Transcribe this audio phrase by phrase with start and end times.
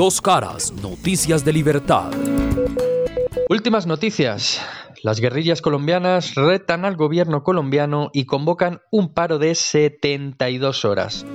[0.00, 2.10] Dos caras, noticias de libertad.
[3.50, 4.58] Últimas noticias.
[5.02, 11.26] Las guerrillas colombianas retan al gobierno colombiano y convocan un paro de 72 horas.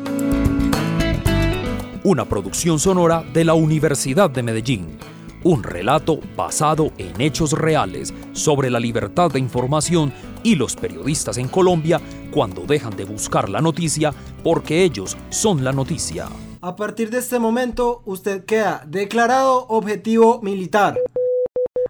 [2.04, 4.98] Una producción sonora de la Universidad de Medellín.
[5.44, 10.12] Un relato basado en hechos reales sobre la libertad de información
[10.42, 12.02] y los periodistas en Colombia
[12.32, 14.12] cuando dejan de buscar la noticia
[14.44, 16.26] porque ellos son la noticia.
[16.66, 20.98] A partir de este momento, usted queda declarado objetivo militar.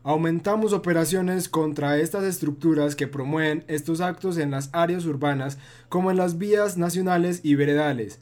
[0.03, 6.17] Aumentamos operaciones contra estas estructuras que promueven estos actos en las áreas urbanas como en
[6.17, 8.19] las vías nacionales y veredales.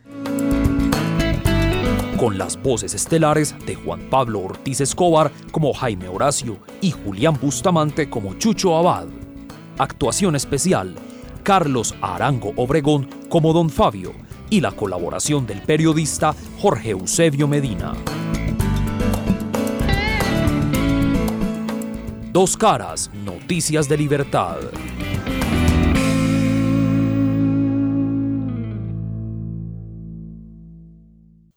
[2.20, 8.12] Con las voces estelares de Juan Pablo Ortiz Escobar como Jaime Horacio y Julián Bustamante
[8.12, 9.08] como Chucho Abad.
[9.80, 10.94] Actuación especial,
[11.42, 14.23] Carlos Arango Obregón como Don Fabio
[14.54, 17.94] y la colaboración del periodista Jorge Eusebio Medina.
[22.32, 24.58] Dos caras, noticias de libertad.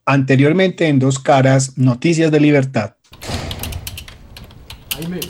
[0.07, 2.95] Anteriormente en Dos Caras, Noticias de Libertad.
[4.95, 5.21] Jaime,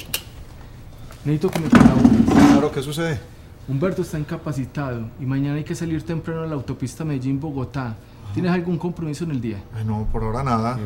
[1.25, 2.11] necesito que me colabores.
[2.53, 3.36] Claro, ¿qué sucede?
[3.69, 7.97] Humberto está incapacitado y mañana hay que salir temprano a la autopista Medellín-Bogotá.
[8.33, 9.63] ¿Tienes algún compromiso en el día?
[9.75, 10.79] Ay, no, por ahora nada.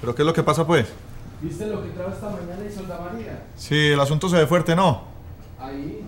[0.00, 0.86] ¿Pero qué es lo que pasa, pues?
[1.42, 3.42] ¿Viste lo que trajo esta mañana Isolda María?
[3.56, 5.02] Sí, el asunto se ve fuerte, ¿no?
[5.58, 6.04] Ahí.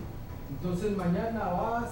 [0.49, 1.91] Entonces mañana vas,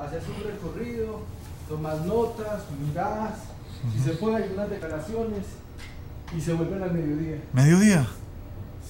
[0.00, 1.20] haces un recorrido,
[1.68, 3.32] tomas notas, miras,
[3.92, 5.44] si se pueden algunas declaraciones
[6.36, 7.42] y se vuelven al mediodía.
[7.52, 8.06] ¿Mediodía?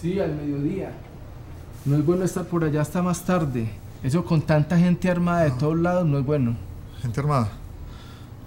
[0.00, 0.92] Sí, al mediodía.
[1.84, 3.68] No es bueno estar por allá hasta más tarde.
[4.02, 6.56] Eso con tanta gente armada de todos lados no es bueno.
[7.02, 7.50] ¿Gente armada?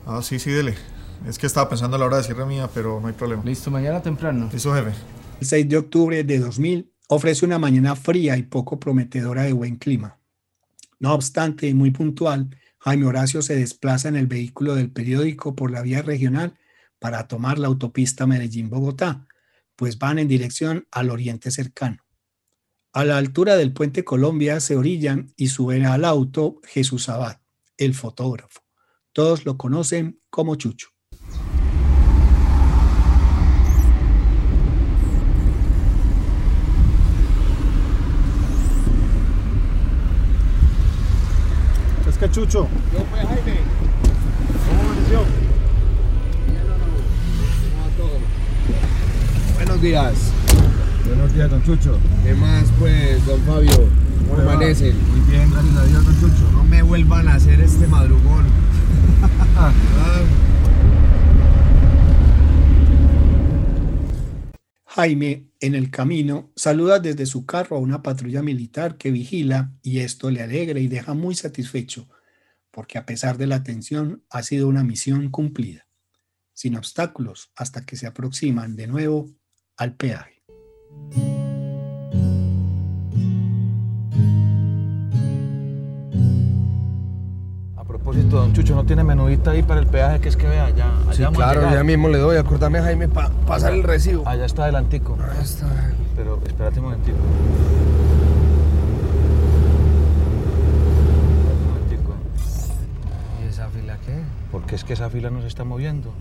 [0.06, 0.76] Ah, sí, sí, dele.
[1.28, 3.44] Es que estaba pensando a la hora de cierre mía, pero no hay problema.
[3.44, 4.50] Listo, mañana temprano.
[4.52, 4.92] Listo, jefe.
[5.42, 9.76] El 6 de octubre de 2000 ofrece una mañana fría y poco prometedora de buen
[9.76, 10.20] clima.
[11.00, 15.72] No obstante, y muy puntual, Jaime Horacio se desplaza en el vehículo del periódico por
[15.72, 16.58] la vía regional
[17.00, 19.28] para tomar la autopista Medellín-Bogotá,
[19.76, 22.04] pues van en dirección al oriente cercano.
[22.92, 27.38] A la altura del puente Colombia se orillan y suben al auto Jesús Abad,
[27.78, 28.62] el fotógrafo.
[29.14, 30.88] Todos lo conocen como Chucho.
[42.10, 42.68] Es que Chucho.
[42.92, 43.60] Yo pues Jaime.
[44.68, 45.24] ¿Cómo amaneció?
[49.58, 50.39] Buenos días.
[51.10, 52.00] Buenos días, don Chucho.
[52.24, 53.90] ¿Qué más pues, don Fabio?
[54.30, 54.96] ¿Cómo amanecen?
[55.10, 56.52] Muy bien, gracias a Dios, don Chucho.
[56.52, 58.46] No me vuelvan a hacer este madrugón.
[59.56, 59.74] Ah,
[64.86, 70.00] Jaime, en el camino, saluda desde su carro a una patrulla militar que vigila y
[70.00, 72.08] esto le alegra y deja muy satisfecho,
[72.70, 75.88] porque a pesar de la tensión ha sido una misión cumplida,
[76.54, 79.32] sin obstáculos hasta que se aproximan de nuevo
[79.76, 80.39] al peaje.
[87.76, 90.66] A propósito, don Chucho, ¿no tiene menudita ahí para el peaje que es que vea
[90.66, 90.86] allá?
[91.08, 92.38] allá sí, claro, ya mismo le doy.
[92.38, 94.28] Acordame, Jaime, para pasar el recibo.
[94.28, 95.18] Allá está adelantico.
[95.22, 95.68] Ahí está.
[96.16, 97.18] Pero espérate un momentito.
[101.68, 102.14] Momentico.
[103.44, 104.22] ¿Y esa fila qué?
[104.52, 106.12] ¿Por qué es que esa fila no se está moviendo?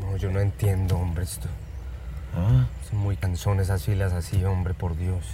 [0.00, 1.48] No, yo no entiendo, hombre, esto.
[2.36, 5.24] Ah, Son muy canzones esas filas así, hombre, por Dios.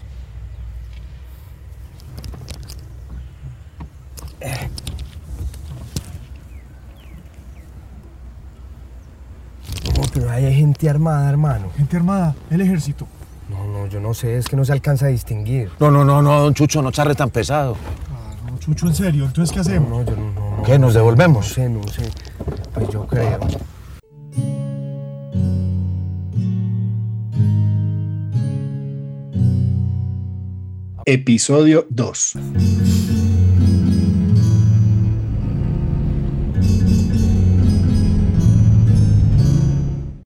[9.97, 11.71] No, pero ahí hay gente armada, hermano.
[11.77, 13.07] Gente armada, el ejército.
[13.49, 15.71] No, no, yo no sé, es que no se alcanza a distinguir.
[15.81, 17.77] No, no, no, no, don Chucho, no charre tan pesado.
[18.49, 19.25] No, Chucho, en serio.
[19.25, 19.89] Entonces, ¿qué hacemos?
[19.89, 20.63] No, yo no, no, no.
[20.63, 21.49] ¿Qué, nos No devolvemos?
[21.49, 22.09] sé, no sé.
[22.75, 23.41] Pues yo creo.
[31.13, 32.35] Episodio 2.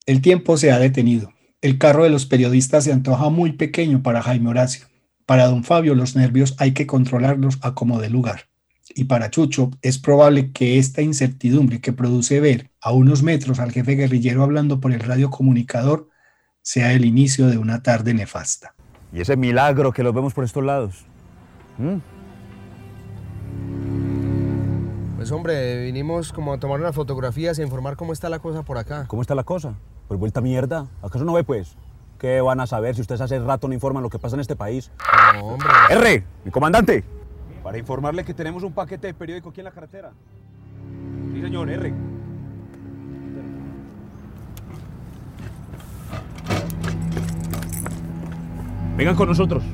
[0.05, 1.33] El tiempo se ha detenido.
[1.63, 4.85] El carro de los periodistas se antoja muy pequeño para Jaime Horacio.
[5.25, 8.51] Para don Fabio los nervios hay que controlarlos a como de lugar.
[8.95, 13.73] Y para Chucho es probable que esta incertidumbre que produce ver a unos metros al
[13.73, 16.11] jefe guerrillero hablando por el radiocomunicador
[16.61, 18.74] sea el inicio de una tarde nefasta.
[19.15, 21.07] Y ese milagro que los vemos por estos lados.
[21.79, 21.99] ¿Mm?
[25.17, 28.77] Pues hombre, vinimos como a tomar unas fotografías e informar cómo está la cosa por
[28.77, 29.07] acá.
[29.07, 29.75] ¿Cómo está la cosa?
[30.09, 30.89] Pues vuelta mierda.
[31.01, 31.77] ¿Acaso no ve, pues?
[32.19, 34.57] ¿Qué van a saber si ustedes hace rato no informan lo que pasa en este
[34.57, 34.91] país?
[35.35, 35.69] No, hombre.
[35.91, 37.05] R, mi comandante.
[37.63, 40.11] Para informarle que tenemos un paquete de periódico aquí en la carretera.
[41.33, 41.95] Sí, señor, R.
[48.97, 49.65] Vengan con nosotros.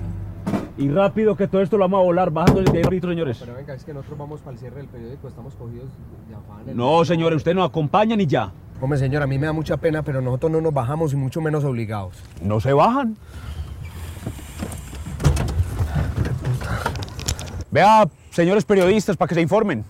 [0.78, 3.36] Y rápido que todo esto lo vamos a volar, bajando desde ahí señores.
[3.38, 5.90] Pero venga, es que nosotros vamos para el cierre del periódico, estamos cogidos
[6.26, 6.74] de afán.
[6.74, 8.50] No, señores, ustedes nos acompañan y ya.
[8.80, 11.42] Hombre, señor, a mí me da mucha pena, pero nosotros no nos bajamos y mucho
[11.42, 12.16] menos obligados.
[12.42, 13.14] No se bajan.
[17.70, 19.84] Vea, señores periodistas, para que se informen.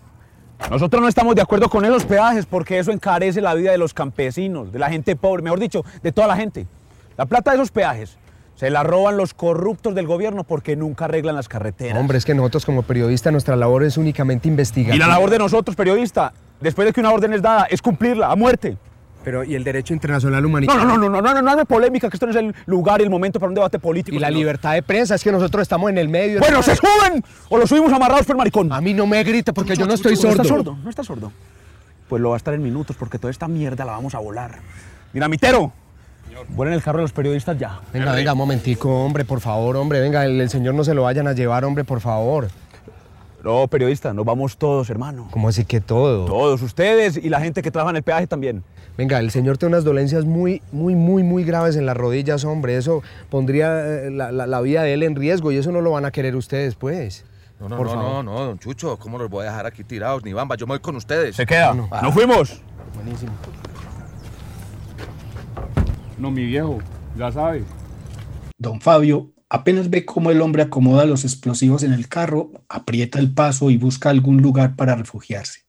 [0.69, 3.95] Nosotros no estamos de acuerdo con esos peajes porque eso encarece la vida de los
[3.95, 6.67] campesinos, de la gente pobre, mejor dicho, de toda la gente.
[7.17, 8.19] La plata de esos peajes
[8.61, 11.97] se la roban los corruptos del gobierno porque nunca arreglan las carreteras.
[11.99, 14.95] Hombre, es que nosotros como periodistas nuestra labor es únicamente investigar.
[14.95, 18.31] Y la labor de nosotros, periodistas, después de que una orden es dada, es cumplirla
[18.31, 18.77] a muerte.
[19.25, 20.85] Pero, ¿y el derecho internacional No, humanitario?
[20.85, 23.05] no, no, no, no, no, no, no, polémica, que esto no es el lugar y
[23.05, 24.15] el momento para un debate político.
[24.15, 26.39] Y la libertad de prensa, es que nosotros estamos en el medio.
[26.41, 28.71] Bueno, se suben o lo subimos amarrados por el maricón.
[28.75, 30.33] A mí no me grite porque yo no estoy ¿No sordo.
[30.43, 30.79] está sordo?
[30.85, 31.33] ¿No está sordo?
[32.11, 34.59] Pues lo va a estar en minutos porque toda esta mierda la vamos a volar.
[35.15, 35.29] Mira,
[36.51, 37.81] Vuelen el carro de los periodistas ya.
[37.93, 41.03] Venga, venga, un momentico, hombre, por favor, hombre, venga, el, el señor no se lo
[41.03, 42.49] vayan a llevar, hombre, por favor.
[43.43, 45.29] No, periodista, nos vamos todos, hermano.
[45.31, 46.27] ¿Cómo así que todo?
[46.27, 48.63] Todos, ustedes y la gente que trabaja en el peaje también.
[48.99, 52.77] Venga, el señor tiene unas dolencias muy, muy, muy, muy graves en las rodillas, hombre.
[52.77, 55.93] Eso pondría eh, la, la- la vida de él en riesgo y eso no lo
[55.93, 57.25] van a querer ustedes, pues.
[57.59, 58.11] No, no, Por no, favor.
[58.13, 60.23] no, no, don Chucho, ¿cómo los voy a dejar aquí tirados?
[60.25, 61.37] Ni bamba, yo me voy con ustedes.
[61.37, 61.73] Se queda.
[61.73, 62.03] No, no.
[62.03, 62.61] ¿Nos fuimos?
[62.95, 63.33] Buenísimo.
[66.21, 66.81] No, mi viejo,
[67.17, 67.65] ya sabe.
[68.59, 73.33] Don Fabio apenas ve cómo el hombre acomoda los explosivos en el carro, aprieta el
[73.33, 75.65] paso y busca algún lugar para refugiarse.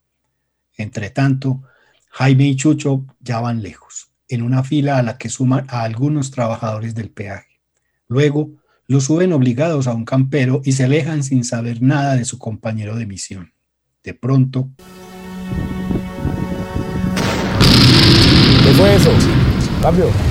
[0.76, 1.64] Entre tanto,
[2.10, 6.32] Jaime y Chucho ya van lejos, en una fila a la que suman a algunos
[6.32, 7.62] trabajadores del peaje.
[8.10, 8.52] Luego,
[8.88, 12.98] los suben obligados a un campero y se alejan sin saber nada de su compañero
[12.98, 13.54] de misión.
[14.04, 14.70] De pronto,
[18.64, 19.12] ¿Qué fue eso?
[19.82, 20.31] Cambio.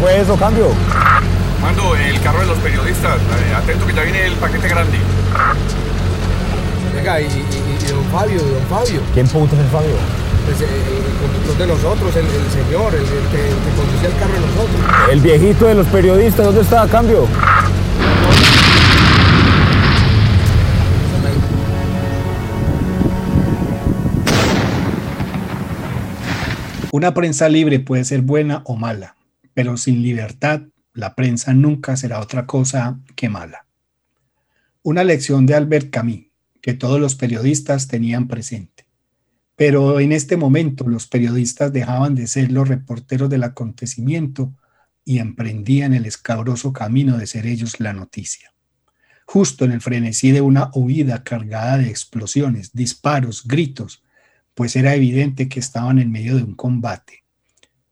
[0.00, 0.36] Fue eso?
[0.36, 0.68] Cambio.
[1.62, 3.16] Mando el carro de los periodistas.
[3.16, 4.96] Eh, atento que ya viene el paquete grande.
[6.94, 9.00] Venga, y, y- y- y don Fabio, don Fabio.
[9.14, 9.96] ¿Quién puto es el Fabio?
[10.46, 14.08] Pues, eh, el, conductor de nosotros, el, el señor, el, el que, el que conducía
[14.08, 15.10] el carro de nosotros.
[15.12, 16.86] El viejito de los periodistas, ¿dónde está?
[16.88, 17.26] Cambio.
[26.90, 29.14] Una prensa libre puede ser buena o mala,
[29.58, 30.62] pero sin libertad,
[30.94, 33.66] la prensa nunca será otra cosa que mala.
[34.84, 36.26] Una lección de Albert Camus
[36.62, 38.86] que todos los periodistas tenían presente.
[39.56, 44.54] Pero en este momento los periodistas dejaban de ser los reporteros del acontecimiento
[45.04, 48.54] y emprendían el escabroso camino de ser ellos la noticia.
[49.26, 54.04] Justo en el frenesí de una huida cargada de explosiones, disparos, gritos,
[54.54, 57.24] pues era evidente que estaban en medio de un combate,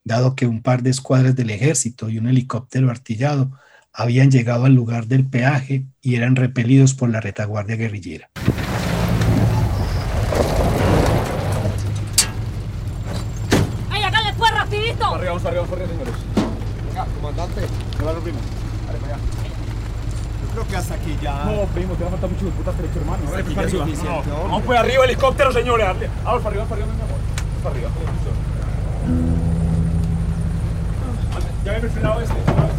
[0.07, 3.51] dado que un par de escuadras del ejército y un helicóptero artillado
[3.93, 8.31] habían llegado al lugar del peaje y eran repelidos por la retaguardia guerrillera.
[13.91, 15.05] ¡Ay, hágale pues rapidito!
[15.07, 16.15] Arriba, vamos arriba, vamos arriba, señores.
[16.89, 17.61] Venga, comandante.
[17.99, 18.39] ¿Qué va, primo?
[18.87, 19.23] Dale, para allá.
[20.43, 21.45] Yo creo que hasta aquí ya.
[21.45, 23.23] No, primo, te va a faltar mucho de puta derecho, hermano.
[23.25, 23.85] Aquí Dale, ya para es arriba.
[23.87, 24.43] suficiente, No, no.
[24.45, 25.87] Vamos pues arriba, helicóptero, señores.
[25.87, 26.11] dale.
[26.25, 27.19] Vamos para arriba, para arriba, mi amor.
[27.19, 27.91] Vamos para arriba.
[31.67, 32.33] Ya me he frenado este.
[32.33, 32.71] frenado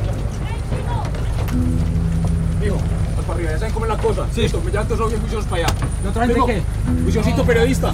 [2.61, 4.27] este, vamos para arriba, ya saben cómo es la cosa.
[4.33, 4.41] Sí.
[4.43, 5.75] Listo, ya estos son bien juiciosos para allá.
[6.01, 6.61] ¿Y otra gente Primo, qué?
[7.03, 7.93] Juiciosito periodista.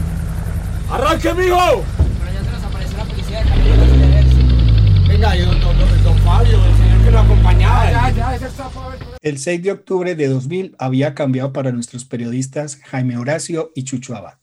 [0.91, 1.57] ¡Arranque, mijo!
[1.57, 4.55] Pero ya se nos apareció la policía de camionetas ejército.
[5.07, 7.91] Venga, y don, don, don, Fabio, el señor que lo acompañaba.
[7.91, 8.47] Ya, ya, ese.
[9.21, 14.15] El 6 de octubre de 2000 había cambiado para nuestros periodistas Jaime Horacio y Chucho
[14.15, 14.42] Abad.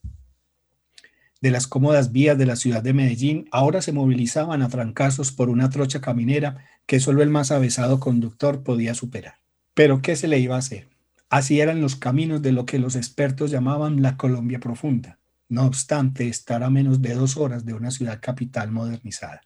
[1.42, 5.48] De las cómodas vías de la ciudad de Medellín, ahora se movilizaban a trancazos por
[5.48, 9.36] una trocha caminera que solo el más avesado conductor podía superar.
[9.72, 10.90] Pero ¿qué se le iba a hacer?
[11.30, 15.18] Así eran los caminos de lo que los expertos llamaban la Colombia profunda,
[15.48, 19.40] no obstante estar a menos de dos horas de una ciudad capital modernizada.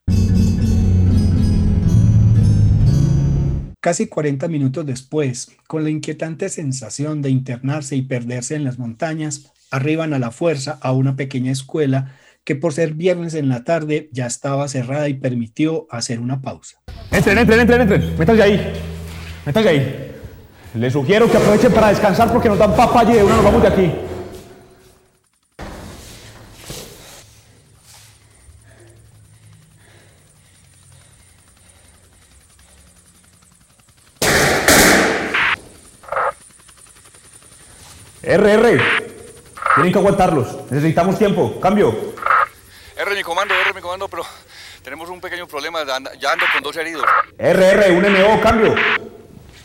[3.79, 9.53] Casi 40 minutos después, con la inquietante sensación de internarse y perderse en las montañas,
[9.75, 12.13] arriban a la fuerza a una pequeña escuela
[12.45, 16.79] que por ser viernes en la tarde ya estaba cerrada y permitió hacer una pausa.
[17.11, 18.73] Entren, entren, entren, entren, métanse ahí,
[19.45, 20.11] métanse ahí.
[20.75, 23.63] Les sugiero que aprovechen para descansar porque nos dan papaya y de una nos vamos
[23.63, 23.93] de aquí.
[38.23, 39.04] RR.
[39.75, 40.71] Tienen que aguantarlos.
[40.71, 41.59] Necesitamos tiempo.
[41.61, 42.15] Cambio.
[42.97, 44.23] R, mi comando, R, mi comando, pero
[44.83, 45.81] tenemos un pequeño problema.
[46.21, 47.05] Ya ando con dos heridos.
[47.39, 48.75] RR, un MO, cambio.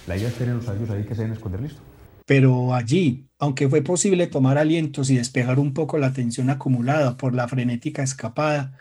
[0.08, 1.80] La idea es tener los ayos ahí que se deben esconder listo.
[2.26, 7.36] Pero allí, aunque fue posible tomar alientos y despejar un poco la tensión acumulada por
[7.36, 8.80] la frenética escapada,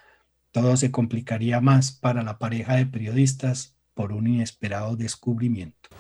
[0.52, 5.90] todo se complicaría más para la pareja de periodistas por un inesperado descubrimiento.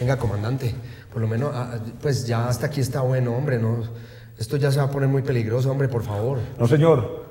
[0.00, 0.74] Venga, comandante,
[1.12, 3.82] por lo menos, ah, pues ya hasta aquí está bueno, hombre, no,
[4.38, 6.38] esto ya se va a poner muy peligroso, hombre, por favor.
[6.58, 7.28] No, señor.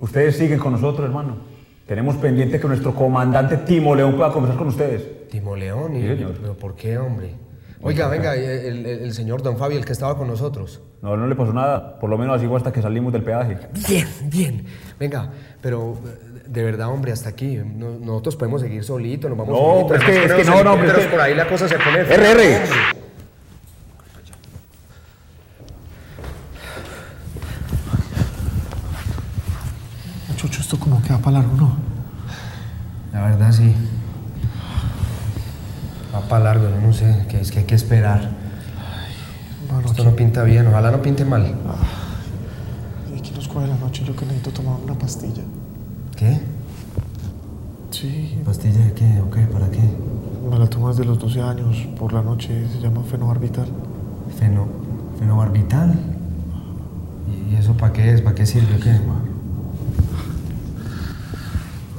[0.00, 1.36] Ustedes siguen con nosotros, hermano.
[1.86, 5.28] Tenemos pendiente que nuestro comandante Timo León pueda conversar con ustedes.
[5.28, 6.34] Timo León, y, Sí, señor.
[6.40, 7.34] pero ¿por qué, hombre?
[7.82, 10.80] Oiga, venga, el, el- el señor Don Fabio, el que estaba con nosotros.
[11.00, 11.98] No, no le pasó nada.
[12.00, 13.56] Por lo menos así fue hasta que salimos del peaje.
[13.88, 14.64] Bien, bien.
[14.98, 15.30] Venga,
[15.62, 15.96] pero
[16.48, 17.56] de verdad, hombre, hasta aquí.
[17.64, 19.98] No- nosotros podemos seguir solitos, nos vamos No, solitos.
[19.98, 21.76] es que- es que no, no, hombre, es helicópteros que- por ahí la cosa se
[21.78, 22.00] pone...
[22.00, 22.30] RR.
[22.56, 22.98] hombre.
[30.36, 31.76] Chucho, esto como que va para largo, ¿no?
[33.12, 33.74] La verdad, sí.
[36.14, 38.30] Va para largo, no sé, que es que hay que esperar.
[39.84, 41.54] Esto no pinta bien, ojalá no pinte mal.
[43.14, 45.42] Y aquí nos coge la noche, yo que necesito tomar una pastilla.
[46.18, 46.40] ¿Qué?
[47.92, 48.38] Sí.
[48.44, 49.20] ¿Pastilla de qué?
[49.20, 49.42] ¿O qué?
[49.42, 49.82] ¿Para qué?
[50.50, 53.68] Me la tomo desde los 12 años, por la noche, se llama fenobarbital.
[54.36, 54.66] Feno,
[55.20, 55.94] fenobarbital.
[57.48, 58.20] ¿Y eso para qué es?
[58.20, 58.76] ¿Para qué sirve?
[58.76, 58.90] o ¿Qué?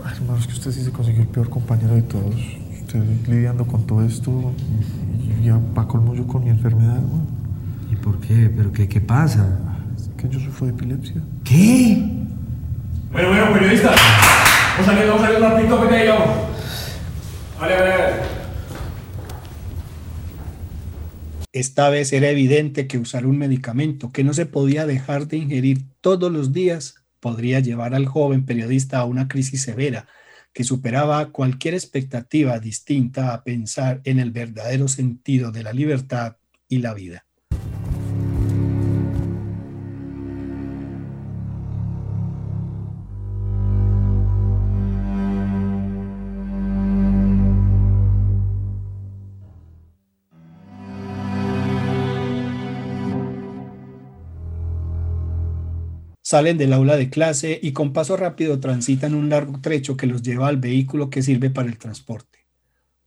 [0.04, 2.36] Ay, hermano, es que usted sí se consiguió el peor compañero de todos.
[2.82, 4.52] Usted lidiando con todo esto
[5.40, 7.26] y ya va colmo yo con mi enfermedad, hermano.
[7.90, 8.52] ¿Y por qué?
[8.54, 9.60] ¿Pero qué, qué pasa?
[9.96, 11.22] Es que yo sufro de epilepsia.
[11.46, 12.19] ¿Qué?
[13.12, 14.00] Bueno, bueno, periodistas.
[14.72, 16.28] Vamos saliendo, vamos saliendo rapidito, que te digamos.
[17.60, 18.14] Vale, vale, vale.
[21.52, 25.80] Esta vez era evidente que usar un medicamento que no se podía dejar de ingerir
[26.02, 30.08] todos los días podría llevar al joven periodista a una crisis severa
[30.54, 36.38] que superaba cualquier expectativa distinta a pensar en el verdadero sentido de la libertad
[36.68, 37.26] y la vida.
[56.30, 60.22] Salen del aula de clase y con paso rápido transitan un largo trecho que los
[60.22, 62.46] lleva al vehículo que sirve para el transporte.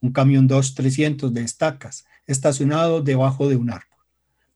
[0.01, 4.01] Un camión 2300 de estacas, estacionado debajo de un árbol.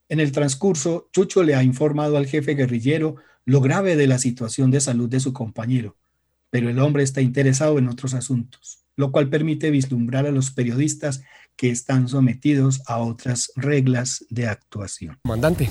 [0.09, 4.69] En el transcurso, Chucho le ha informado al jefe guerrillero lo grave de la situación
[4.69, 5.95] de salud de su compañero,
[6.49, 11.23] pero el hombre está interesado en otros asuntos, lo cual permite vislumbrar a los periodistas
[11.57, 15.17] que están sometidos a otras reglas de actuación.
[15.23, 15.69] Comandante,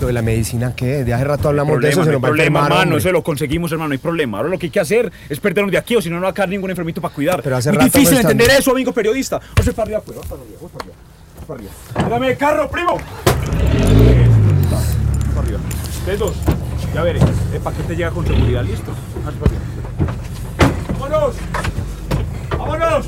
[0.00, 1.02] lo de la medicina, ¿qué?
[1.02, 2.82] De hace rato hablamos de eso, se no hay nos va a problema, enfermar, hermano.
[2.82, 2.98] hombre.
[2.98, 4.36] Eso lo conseguimos, hermano, no hay problema.
[4.38, 6.28] Ahora lo que hay que hacer es perdernos de aquí o si no, no va
[6.28, 7.42] a quedar ningún enfermito para cuidar.
[7.42, 9.40] Pero hace Muy rato difícil están- entender eso, amigo periodista.
[9.56, 10.18] Vamos para arriba, pues.
[10.18, 10.96] Para arriba, para arriba.
[11.46, 12.10] Para arriba.
[12.10, 12.98] Dame el carro, primo.
[15.34, 15.60] Para arriba.
[15.98, 16.34] Ustedes dos.
[16.94, 17.18] Ya veré.
[17.52, 18.92] El paquete llega con seguridad, listo.
[19.24, 19.62] Vamos para arriba.
[21.00, 21.36] ¡Vámonos!
[22.58, 23.06] ¡Vámonos!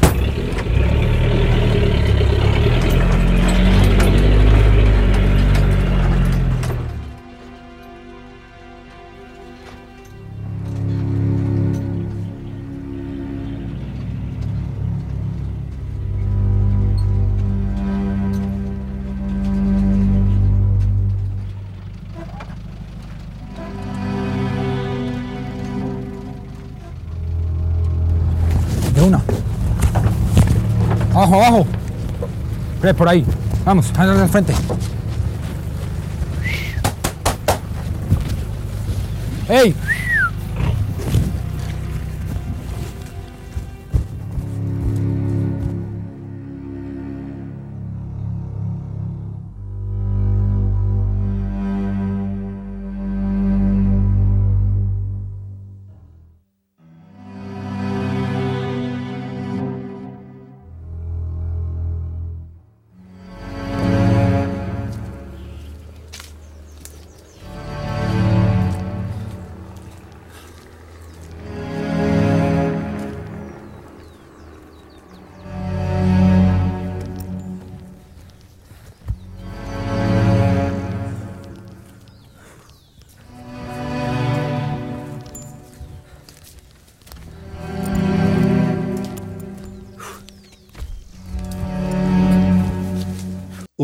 [31.36, 31.66] Abajo,
[32.80, 32.96] abajo.
[32.96, 33.24] Por ahí.
[33.64, 34.54] Vamos, al frente.
[39.48, 39.74] ¡Ey!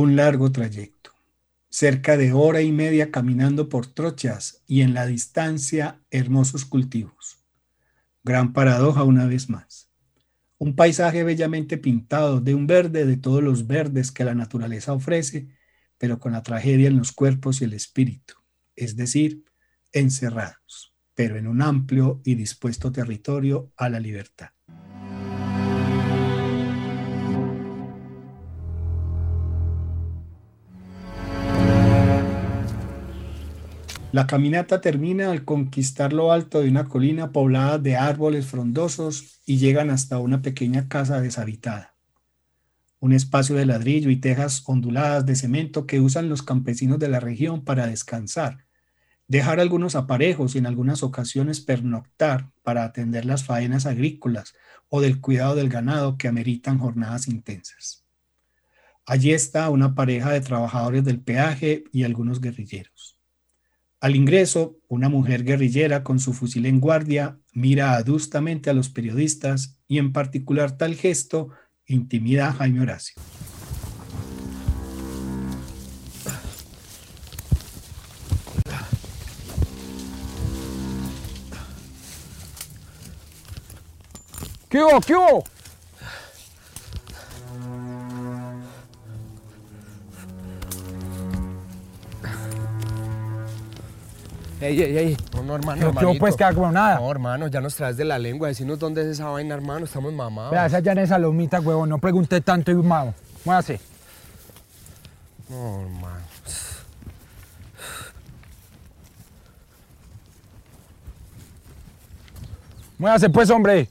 [0.02, 1.12] Un largo trayecto,
[1.68, 7.38] cerca de hora y media caminando por trochas y en la distancia hermosos cultivos.
[8.24, 9.92] Gran paradoja una vez más.
[10.58, 15.50] Un paisaje bellamente pintado de un verde de todos los verdes que la naturaleza ofrece,
[15.98, 18.34] pero con la tragedia en los cuerpos y el espíritu,
[18.74, 19.44] es decir,
[19.92, 24.48] encerrados, pero en un amplio y dispuesto territorio a la libertad.
[34.12, 39.56] La caminata termina al conquistar lo alto de una colina poblada de árboles frondosos y
[39.56, 41.96] llegan hasta una pequeña casa deshabitada.
[43.00, 47.20] Un espacio de ladrillo y tejas onduladas de cemento que usan los campesinos de la
[47.20, 48.66] región para descansar,
[49.28, 54.52] dejar algunos aparejos y en algunas ocasiones pernoctar para atender las faenas agrícolas
[54.90, 58.04] o del cuidado del ganado que ameritan jornadas intensas.
[59.06, 63.21] Allí está una pareja de trabajadores del peaje y algunos guerrilleros.
[64.02, 69.78] Al ingreso, una mujer guerrillera con su fusil en guardia mira adustamente a los periodistas
[69.86, 71.50] y en particular tal gesto
[71.86, 73.14] intimida a Jaime Horacio.
[84.68, 85.00] ¿Qué hubo?
[85.00, 85.44] ¿Qué hubo?
[94.62, 95.16] Ey, ey, ey.
[95.34, 96.20] No, no, hermano, Pero ¿qué hermanito.
[96.20, 97.00] pues queda como nada?
[97.00, 98.46] No, hermano, ya nos traes de la lengua.
[98.46, 99.84] Decirnos dónde es esa vaina, hermano.
[99.86, 100.52] Estamos mamados.
[100.52, 101.88] Vea, esa ya en esa lomita, huevón.
[101.88, 103.12] No pregunté tanto y mamo.
[103.44, 103.80] Muévase.
[105.48, 106.22] No, hermano.
[112.98, 113.88] Muévase pues, hombre.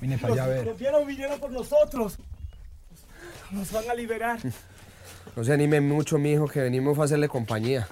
[0.00, 0.64] Vine para allá a Los ver.
[0.64, 2.16] colombianos vinieron por nosotros.
[3.50, 4.38] Nos van a liberar.
[5.36, 7.86] No se anime mucho, mijo, que venimos a hacerle compañía.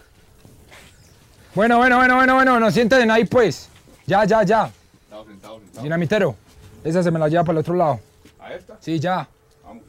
[1.54, 2.60] Bueno, bueno, bueno, bueno, bueno.
[2.60, 3.68] No sienten ahí, pues.
[4.06, 4.70] Ya, ya, ya.
[5.00, 5.82] Sentado, sentado, sentado.
[5.82, 6.36] Dinamitero.
[6.84, 8.00] Esa se me la lleva para el otro lado.
[8.38, 8.76] ¿A esta?
[8.80, 9.28] Sí, ya.
[9.64, 9.82] Vamos.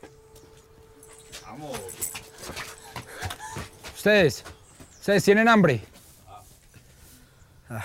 [1.45, 1.79] Vamos.
[3.95, 4.43] Ustedes.
[4.99, 5.81] Ustedes tienen hambre.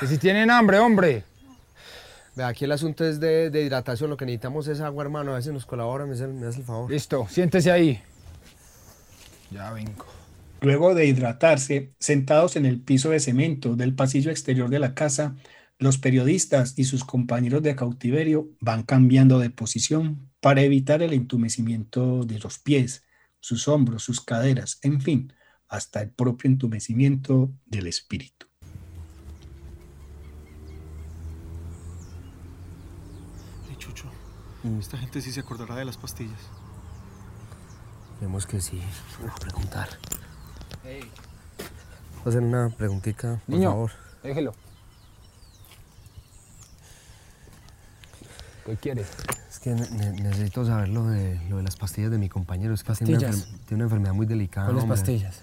[0.00, 1.24] Que si tienen hambre, hombre.
[2.36, 4.10] Aquí el asunto es de, de hidratación.
[4.10, 5.34] Lo que necesitamos es agua, hermano.
[5.34, 6.90] A si nos colabora, me hace, me hace el favor.
[6.90, 8.00] Listo, siéntese ahí.
[9.50, 10.06] Ya vengo.
[10.60, 15.36] Luego de hidratarse, sentados en el piso de cemento del pasillo exterior de la casa,
[15.78, 22.24] los periodistas y sus compañeros de cautiverio van cambiando de posición para evitar el entumecimiento
[22.24, 23.04] de los pies,
[23.40, 25.32] sus hombros, sus caderas, en fin,
[25.68, 28.46] hasta el propio entumecimiento del espíritu.
[33.68, 34.10] Hey, Chucho,
[34.80, 36.38] esta gente sí se acordará de las pastillas.
[38.20, 38.80] Vemos que sí.
[39.20, 39.88] Voy a preguntar.
[40.82, 41.10] Voy
[42.24, 43.90] a hacer una preguntita, por Niño, favor.
[44.22, 44.54] déjelo.
[48.64, 49.04] ¿Qué quiere?
[49.50, 52.72] Es que ne- ne- necesito saber lo de, lo de las pastillas de mi compañero.
[52.72, 53.58] Es que tiene una, ¿Pastillas?
[53.66, 54.68] tiene una enfermedad muy delicada.
[54.68, 55.42] ¿Cuáles pastillas?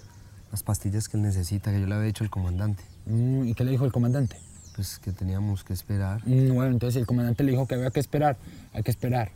[0.52, 2.84] Las pastillas que él necesita, que yo le había dicho al comandante.
[3.06, 4.38] Mm, ¿Y qué le dijo el comandante?
[4.76, 6.22] Pues que teníamos que esperar.
[6.26, 8.38] Mm, bueno, entonces el comandante le dijo que había que esperar.
[8.74, 9.32] Hay que esperar.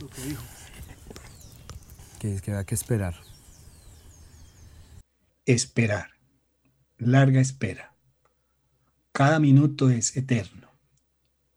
[0.00, 0.42] Lo que dijo.
[2.18, 3.14] Que es que había que esperar.
[5.46, 6.08] Esperar.
[6.98, 7.94] Larga espera.
[9.12, 10.63] Cada minuto es eterno.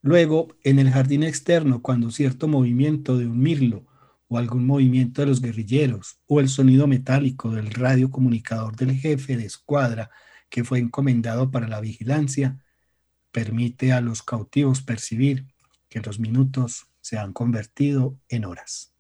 [0.01, 3.85] Luego, en el jardín externo, cuando cierto movimiento de un mirlo
[4.27, 9.45] o algún movimiento de los guerrilleros o el sonido metálico del radiocomunicador del jefe de
[9.45, 10.11] escuadra
[10.49, 12.63] que fue encomendado para la vigilancia,
[13.31, 15.47] permite a los cautivos percibir
[15.89, 18.96] que los minutos se han convertido en horas.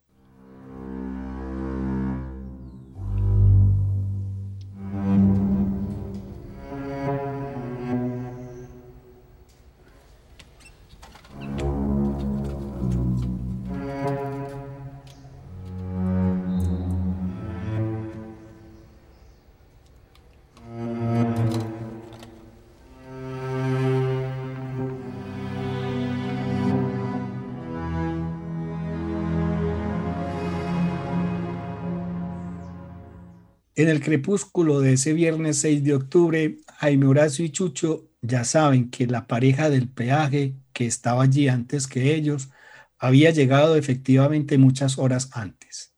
[33.77, 38.89] En el crepúsculo de ese viernes 6 de octubre, Jaime Horacio y Chucho ya saben
[38.89, 42.49] que la pareja del peaje que estaba allí antes que ellos,
[42.97, 45.93] había llegado efectivamente muchas horas antes.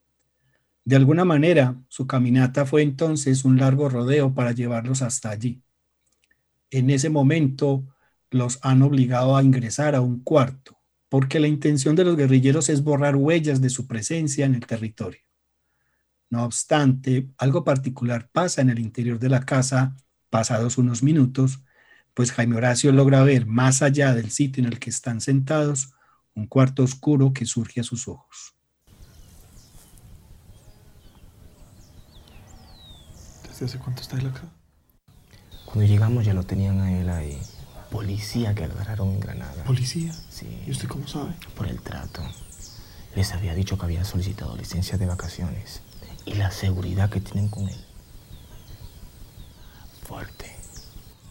[0.84, 5.63] De alguna manera, su caminata fue entonces un largo rodeo para llevarlos hasta allí.
[6.72, 7.86] En ese momento,
[8.30, 12.84] los han obligado a ingresar a un cuarto, porque la intención de los guerrilleros es
[12.84, 15.29] borrar huellas de su presencia en el territorio.
[16.30, 19.96] No obstante, algo particular pasa en el interior de la casa
[20.30, 21.63] pasados unos minutos,
[22.13, 25.94] pues Jaime Horacio logra ver más allá del sitio en el que están sentados
[26.36, 28.56] un cuarto oscuro que surge a sus ojos.
[33.48, 34.44] ¿Desde hace cuánto está él acá?
[35.65, 37.39] Cuando llegamos ya lo tenían a él ahí.
[37.89, 39.63] Policía que agarraron en Granada.
[39.63, 40.13] ¿Policía?
[40.30, 40.62] Sí.
[40.68, 41.34] ¿Y usted cómo sabe?
[41.56, 42.22] Por el trato.
[43.15, 45.82] Les había dicho que había solicitado licencia de vacaciones
[46.30, 47.86] y la seguridad que tienen con él.
[50.08, 50.56] Fuerte.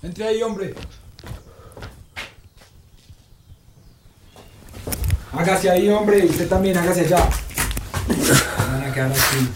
[0.02, 0.74] Entre ahí, hombre.
[5.32, 6.24] Hágase ahí, hombre.
[6.24, 7.28] Y usted también, hágase allá.
[8.58, 9.48] Van a quedar así.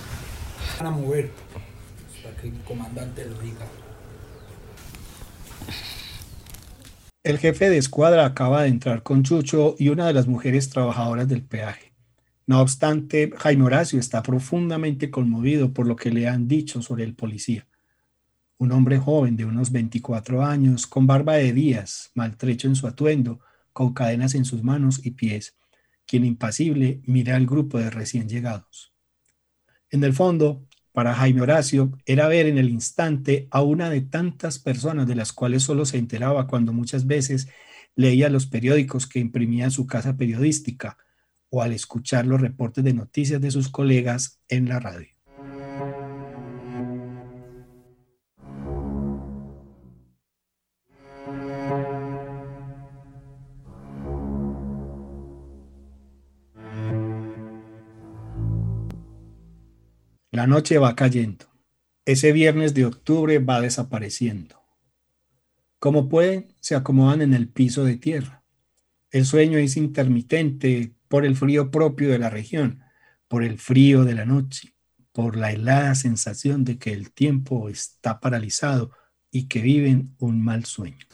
[0.79, 1.31] Van a mover.
[2.23, 3.67] Para que el comandante lo diga.
[7.25, 11.29] El jefe de escuadra acaba de entrar con Chucho y una de las mujeres trabajadoras
[11.29, 11.92] del peaje.
[12.53, 17.15] No obstante, Jaime Horacio está profundamente conmovido por lo que le han dicho sobre el
[17.15, 17.67] policía.
[18.59, 23.41] Un hombre joven de unos 24 años, con barba de días, maltrecho en su atuendo,
[23.73, 25.57] con cadenas en sus manos y pies,
[26.05, 28.93] quien impasible mira al grupo de recién llegados.
[29.89, 34.59] En el fondo, para Jaime Horacio era ver en el instante a una de tantas
[34.59, 37.49] personas de las cuales solo se enteraba cuando muchas veces
[37.97, 40.99] leía los periódicos que imprimía su casa periodística
[41.55, 45.09] o al escuchar los reportes de noticias de sus colegas en la radio.
[60.31, 61.45] La noche va cayendo.
[62.07, 64.63] Ese viernes de octubre va desapareciendo.
[65.79, 68.43] Como pueden, se acomodan en el piso de tierra.
[69.11, 72.81] El sueño es intermitente por el frío propio de la región,
[73.29, 74.75] por el frío de la noche,
[75.13, 78.93] por la helada sensación de que el tiempo está paralizado
[79.31, 81.07] y que viven un mal sueño.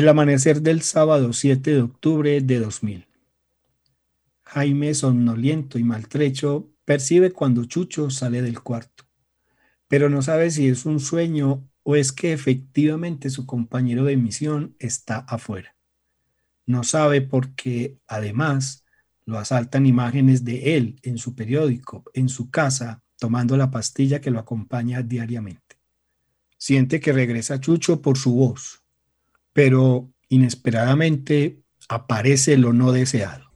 [0.00, 3.06] El amanecer del sábado 7 de octubre de 2000.
[4.44, 9.04] Jaime, somnoliento y maltrecho, percibe cuando Chucho sale del cuarto,
[9.88, 14.74] pero no sabe si es un sueño o es que efectivamente su compañero de misión
[14.78, 15.76] está afuera.
[16.64, 18.86] No sabe porque, además,
[19.26, 24.30] lo asaltan imágenes de él en su periódico, en su casa, tomando la pastilla que
[24.30, 25.76] lo acompaña diariamente.
[26.56, 28.79] Siente que regresa Chucho por su voz,
[29.52, 33.50] pero inesperadamente aparece lo no deseado.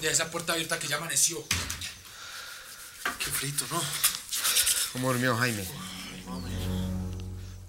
[0.00, 1.44] De esa puerta abierta que ya amaneció.
[3.18, 3.82] Qué frito, ¿no?
[4.92, 5.62] ¿Cómo durmió Jaime?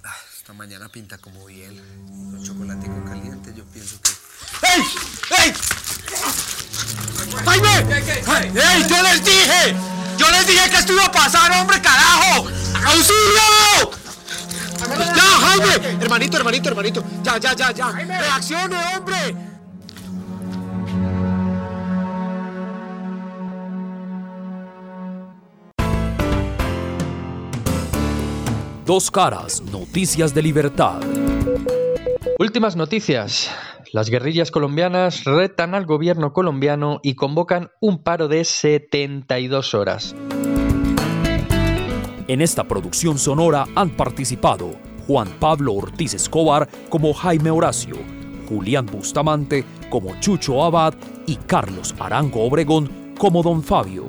[0.03, 1.75] Ah, esta mañana pinta como bien.
[2.31, 4.11] Con chocolatico caliente, yo pienso que.
[4.65, 4.81] ¡Ey!
[5.39, 5.53] ¡Ey!
[7.45, 7.95] ¡Jaime!
[8.55, 8.87] ¡Ey!
[8.87, 9.75] ¡Yo les dije!
[10.17, 12.47] ¡Yo les dije que esto iba a pasar, hombre, carajo!
[12.85, 13.91] ¡Auxilio!
[15.99, 17.03] Hermanito, hermanito, hermanito.
[17.23, 17.91] Ya, ya, ya, ya.
[17.91, 19.35] ¡Reaccione, hombre!
[28.85, 31.01] Dos caras, noticias de libertad.
[32.39, 33.49] Últimas noticias.
[33.93, 40.15] Las guerrillas colombianas retan al gobierno colombiano y convocan un paro de 72 horas.
[42.27, 47.95] En esta producción sonora han participado Juan Pablo Ortiz Escobar como Jaime Horacio,
[48.47, 50.93] Julián Bustamante como Chucho Abad
[51.27, 54.07] y Carlos Arango Obregón como Don Fabio.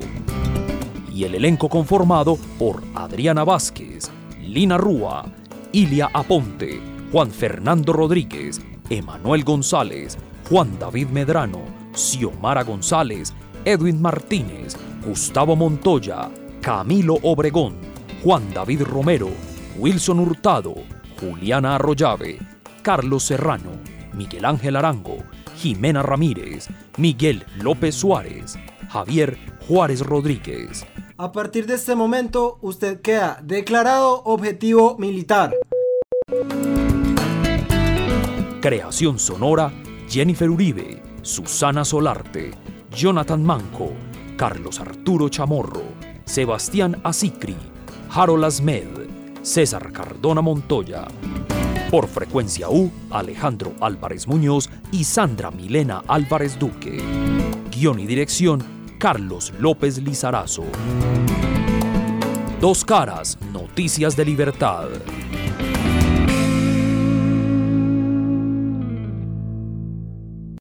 [1.13, 4.09] Y el elenco conformado por Adriana Vázquez,
[4.41, 5.25] Lina Rúa,
[5.71, 6.79] Ilia Aponte,
[7.11, 10.17] Juan Fernando Rodríguez, Emanuel González,
[10.49, 11.61] Juan David Medrano,
[11.93, 13.33] Xiomara González,
[13.65, 14.75] Edwin Martínez,
[15.05, 16.29] Gustavo Montoya,
[16.61, 17.75] Camilo Obregón,
[18.23, 19.29] Juan David Romero,
[19.77, 20.75] Wilson Hurtado,
[21.19, 22.39] Juliana Arroyave,
[22.81, 23.71] Carlos Serrano,
[24.13, 25.17] Miguel Ángel Arango,
[25.57, 28.57] Jimena Ramírez, Miguel López Suárez,
[28.89, 30.85] Javier Juárez Rodríguez.
[31.17, 35.53] A partir de este momento, usted queda declarado objetivo militar.
[38.61, 39.73] Creación sonora,
[40.07, 42.51] Jennifer Uribe, Susana Solarte,
[42.91, 43.91] Jonathan Manco,
[44.37, 45.83] Carlos Arturo Chamorro,
[46.25, 47.55] Sebastián Asicri,
[48.09, 49.12] Harold Asmed,
[49.43, 51.05] César Cardona Montoya.
[51.91, 57.03] Por frecuencia U, Alejandro Álvarez Muñoz y Sandra Milena Álvarez Duque.
[57.69, 58.63] Guión y dirección,
[58.97, 60.63] Carlos López Lizarazo.
[62.61, 64.87] Dos caras, noticias de libertad.